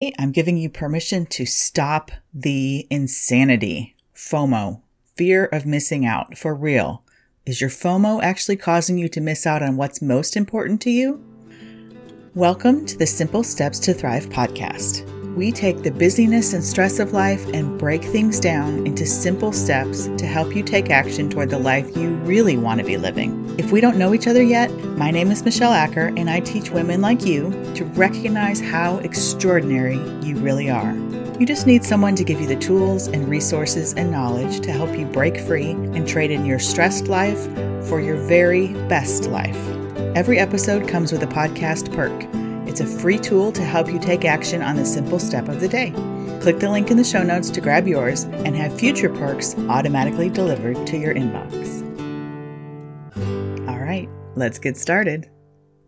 [0.00, 3.96] I'm giving you permission to stop the insanity.
[4.14, 4.80] FOMO,
[5.16, 7.02] fear of missing out, for real.
[7.46, 11.24] Is your FOMO actually causing you to miss out on what's most important to you?
[12.36, 17.12] Welcome to the Simple Steps to Thrive podcast we take the busyness and stress of
[17.12, 21.58] life and break things down into simple steps to help you take action toward the
[21.58, 23.54] life you really want to be living.
[23.56, 26.70] If we don't know each other yet, my name is Michelle Acker, and I teach
[26.70, 30.92] women like you to recognize how extraordinary you really are.
[31.38, 34.98] You just need someone to give you the tools and resources and knowledge to help
[34.98, 37.44] you break free and trade in your stressed life
[37.86, 39.56] for your very best life.
[40.16, 42.47] Every episode comes with a podcast perk
[42.80, 45.66] it's a free tool to help you take action on the simple step of the
[45.66, 45.90] day.
[46.40, 50.30] Click the link in the show notes to grab yours and have future perks automatically
[50.30, 51.82] delivered to your inbox.
[53.68, 55.28] All right, let's get started.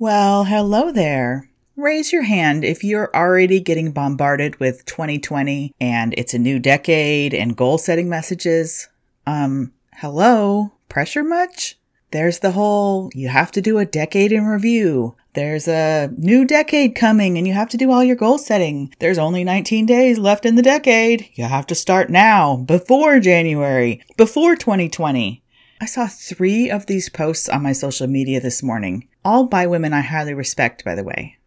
[0.00, 1.48] Well, hello there.
[1.76, 7.34] Raise your hand if you're already getting bombarded with 2020 and it's a new decade
[7.34, 8.88] and goal setting messages.
[9.28, 11.78] Um, hello, pressure much?
[12.10, 15.14] There's the whole you have to do a decade in review.
[15.34, 18.92] There's a new decade coming and you have to do all your goal setting.
[18.98, 21.30] There's only 19 days left in the decade.
[21.34, 25.42] You have to start now, before January, before 2020.
[25.80, 29.92] I saw three of these posts on my social media this morning, all by women
[29.92, 31.38] I highly respect, by the way.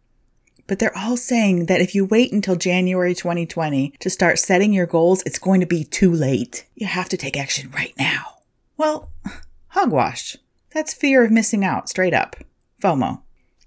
[0.66, 4.86] But they're all saying that if you wait until January 2020 to start setting your
[4.86, 6.66] goals, it's going to be too late.
[6.74, 8.38] You have to take action right now.
[8.78, 9.10] Well,
[9.68, 10.38] hogwash.
[10.72, 12.36] That's fear of missing out, straight up.
[12.82, 13.20] FOMO.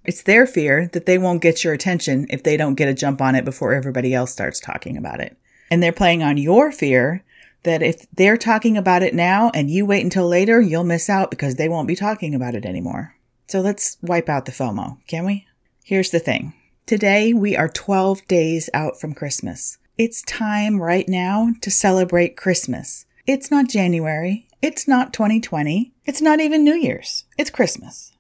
[0.08, 3.22] It's their fear that they won't get your attention if they don't get a jump
[3.22, 5.38] on it before everybody else starts talking about it.
[5.69, 7.25] And they're playing on your fear
[7.63, 11.30] that if they're talking about it now and you wait until later, you'll miss out
[11.30, 13.16] because they won't be talking about it anymore.
[13.47, 15.45] So let's wipe out the FOMO, can we?
[15.83, 16.53] Here's the thing.
[16.85, 19.78] Today we are 12 days out from Christmas.
[19.97, 23.05] It's time right now to celebrate Christmas.
[23.25, 24.47] It's not January.
[24.61, 25.91] It's not 2020.
[26.05, 27.25] It's not even New Year's.
[27.38, 28.13] It's Christmas.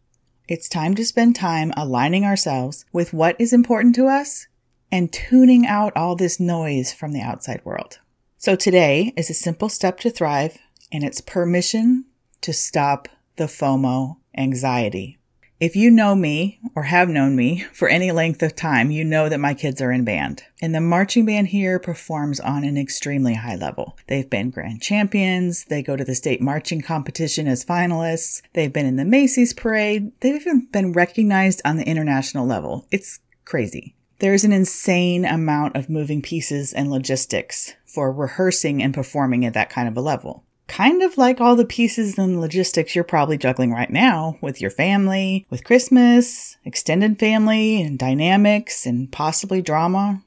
[0.47, 4.47] It's time to spend time aligning ourselves with what is important to us
[4.89, 7.99] and tuning out all this noise from the outside world.
[8.37, 10.57] So today is a simple step to thrive
[10.89, 12.05] and it's permission
[12.39, 15.16] to stop the FOMO anxiety.
[15.59, 19.27] If you know me or have known me for any length of time, you know
[19.27, 20.43] that my kids are in band.
[20.61, 23.97] And the marching band here performs on an extremely high level.
[24.05, 28.85] They've been grand champions, they go to the state marching competition as finalists, they've been
[28.85, 32.85] in the Macy's parade, they've even been recognized on the international level.
[32.91, 33.95] It's crazy.
[34.19, 39.71] There's an insane amount of moving pieces and logistics for rehearsing and performing at that
[39.71, 43.71] kind of a level kind of like all the pieces and logistics you're probably juggling
[43.71, 50.21] right now with your family, with Christmas, extended family, and dynamics, and possibly drama.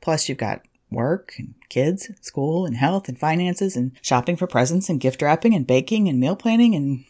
[0.00, 4.88] Plus, you've got work and kids, school and health and finances and shopping for presents
[4.88, 7.04] and gift wrapping and baking and meal planning and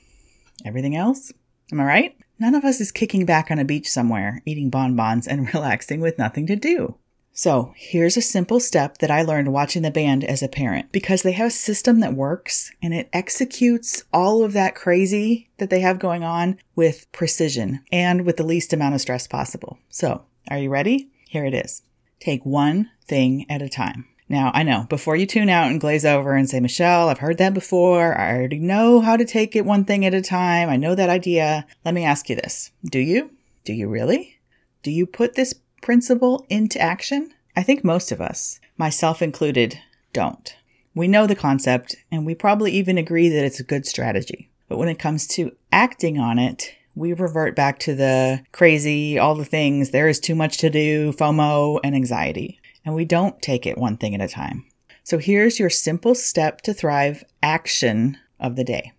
[0.65, 1.33] everything else.
[1.73, 2.17] Am I right?
[2.39, 6.19] None of us is kicking back on a beach somewhere, eating bonbons and relaxing with
[6.19, 6.97] nothing to do.
[7.35, 11.23] So here's a simple step that I learned watching the band as a parent because
[11.23, 15.81] they have a system that works and it executes all of that crazy that they
[15.81, 19.79] have going on with precision and with the least amount of stress possible.
[19.89, 21.09] So are you ready?
[21.29, 21.83] Here it is.
[22.21, 24.07] Take one thing at a time.
[24.29, 27.39] Now, I know before you tune out and glaze over and say, Michelle, I've heard
[27.39, 28.17] that before.
[28.17, 30.69] I already know how to take it one thing at a time.
[30.69, 31.67] I know that idea.
[31.85, 32.71] Let me ask you this.
[32.85, 33.31] Do you?
[33.65, 34.39] Do you really?
[34.83, 37.35] Do you put this principle into action?
[37.55, 39.79] I think most of us, myself included,
[40.13, 40.57] don't.
[40.95, 44.49] We know the concept and we probably even agree that it's a good strategy.
[44.69, 49.35] But when it comes to acting on it, we revert back to the crazy, all
[49.35, 52.61] the things, there is too much to do, FOMO, and anxiety.
[52.85, 54.65] And we don't take it one thing at a time.
[55.05, 58.93] So here's your simple step to thrive action of the day.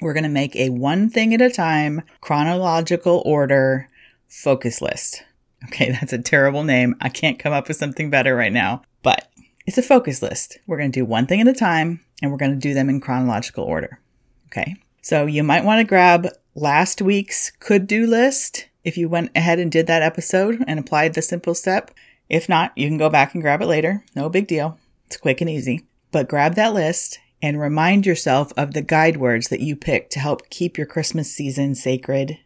[0.00, 3.88] We're going to make a one thing at a time chronological order
[4.28, 5.22] focus list.
[5.66, 6.96] Okay, that's a terrible name.
[7.00, 9.30] I can't come up with something better right now, but
[9.66, 10.58] it's a focus list.
[10.66, 12.88] We're going to do one thing at a time and we're going to do them
[12.88, 14.00] in chronological order.
[14.46, 19.30] Okay, so you might want to grab last week's could do list if you went
[19.34, 21.90] ahead and did that episode and applied the simple step.
[22.28, 24.04] If not, you can go back and grab it later.
[24.14, 24.78] No big deal.
[25.06, 25.86] It's quick and easy.
[26.12, 30.20] But grab that list and remind yourself of the guide words that you picked to
[30.20, 32.38] help keep your Christmas season sacred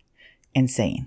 [0.55, 1.07] and sane.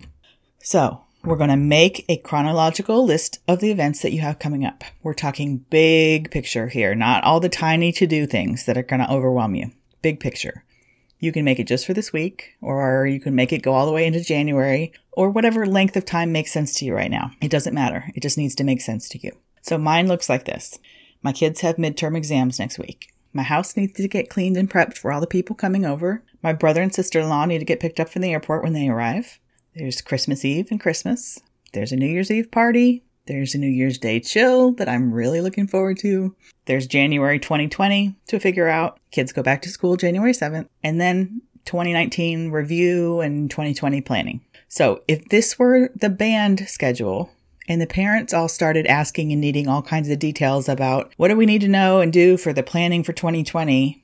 [0.59, 4.65] So, we're going to make a chronological list of the events that you have coming
[4.65, 4.83] up.
[5.03, 9.01] We're talking big picture here, not all the tiny to do things that are going
[9.01, 9.71] to overwhelm you.
[10.01, 10.63] Big picture.
[11.19, 13.85] You can make it just for this week, or you can make it go all
[13.85, 17.31] the way into January, or whatever length of time makes sense to you right now.
[17.39, 18.05] It doesn't matter.
[18.15, 19.31] It just needs to make sense to you.
[19.61, 20.79] So mine looks like this.
[21.21, 23.13] My kids have midterm exams next week.
[23.31, 26.23] My house needs to get cleaned and prepped for all the people coming over.
[26.41, 28.73] My brother and sister in law need to get picked up from the airport when
[28.73, 29.39] they arrive.
[29.75, 31.39] There's Christmas Eve and Christmas.
[31.73, 33.03] There's a New Year's Eve party.
[33.27, 36.35] There's a New Year's Day chill that I'm really looking forward to.
[36.65, 38.99] There's January 2020 to figure out.
[39.11, 40.67] Kids go back to school January 7th.
[40.83, 44.41] And then 2019 review and 2020 planning.
[44.67, 47.29] So if this were the band schedule
[47.67, 51.37] and the parents all started asking and needing all kinds of details about what do
[51.37, 54.00] we need to know and do for the planning for 2020,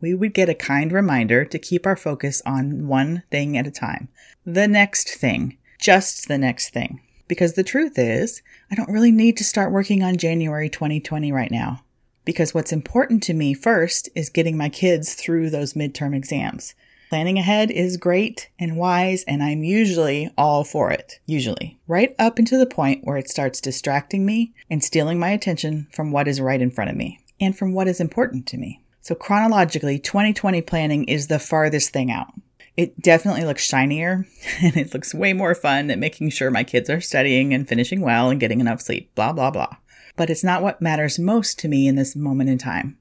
[0.00, 3.70] we would get a kind reminder to keep our focus on one thing at a
[3.70, 4.08] time.
[4.44, 5.58] The next thing.
[5.78, 7.00] Just the next thing.
[7.28, 11.50] Because the truth is, I don't really need to start working on January 2020 right
[11.50, 11.84] now.
[12.24, 16.74] Because what's important to me first is getting my kids through those midterm exams.
[17.08, 21.18] Planning ahead is great and wise, and I'm usually all for it.
[21.26, 21.76] Usually.
[21.88, 26.12] Right up until the point where it starts distracting me and stealing my attention from
[26.12, 28.80] what is right in front of me and from what is important to me.
[29.02, 32.28] So, chronologically, 2020 planning is the farthest thing out.
[32.76, 34.26] It definitely looks shinier
[34.62, 38.00] and it looks way more fun than making sure my kids are studying and finishing
[38.00, 39.76] well and getting enough sleep, blah, blah, blah.
[40.16, 42.98] But it's not what matters most to me in this moment in time.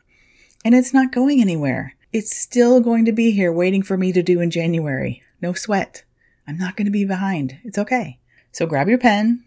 [0.63, 1.95] And it's not going anywhere.
[2.11, 5.21] It's still going to be here waiting for me to do in January.
[5.41, 6.03] No sweat.
[6.47, 7.59] I'm not going to be behind.
[7.63, 8.19] It's okay.
[8.51, 9.43] So grab your pen,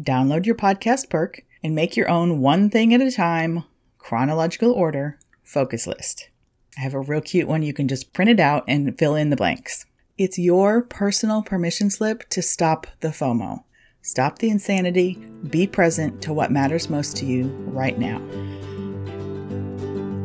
[0.00, 3.64] download your podcast perk, and make your own one thing at a time,
[3.98, 5.18] chronological order
[5.48, 6.28] focus list.
[6.76, 7.62] I have a real cute one.
[7.62, 9.86] You can just print it out and fill in the blanks.
[10.18, 13.64] It's your personal permission slip to stop the FOMO.
[14.02, 15.14] Stop the insanity.
[15.48, 18.20] Be present to what matters most to you right now.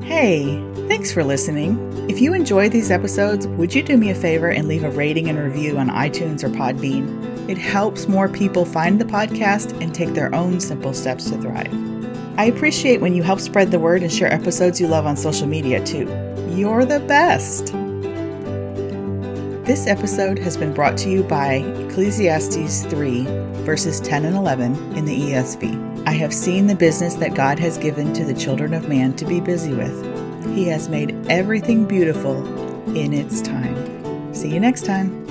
[0.05, 1.77] Hey, thanks for listening.
[2.09, 5.29] If you enjoy these episodes, would you do me a favor and leave a rating
[5.29, 7.49] and review on iTunes or Podbean?
[7.49, 11.92] It helps more people find the podcast and take their own simple steps to thrive.
[12.35, 15.47] I appreciate when you help spread the word and share episodes you love on social
[15.47, 16.07] media too.
[16.49, 17.67] You're the best.
[19.65, 21.57] This episode has been brought to you by
[21.87, 23.25] Ecclesiastes 3,
[23.63, 26.07] verses 10 and 11 in the ESV.
[26.07, 29.25] I have seen the business that God has given to the children of man to
[29.25, 30.55] be busy with.
[30.55, 32.43] He has made everything beautiful
[32.95, 34.33] in its time.
[34.33, 35.22] See you next time.